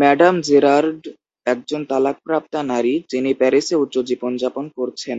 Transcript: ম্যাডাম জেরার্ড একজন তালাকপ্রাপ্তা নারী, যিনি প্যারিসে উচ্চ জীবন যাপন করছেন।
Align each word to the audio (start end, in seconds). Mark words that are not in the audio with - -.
ম্যাডাম 0.00 0.34
জেরার্ড 0.40 1.02
একজন 1.46 1.80
তালাকপ্রাপ্তা 1.90 2.60
নারী, 2.72 2.94
যিনি 3.10 3.30
প্যারিসে 3.40 3.74
উচ্চ 3.76 3.96
জীবন 4.08 4.32
যাপন 4.42 4.64
করছেন। 4.76 5.18